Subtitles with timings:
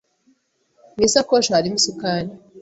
[0.95, 2.29] Mu isakoshi harimo isukari.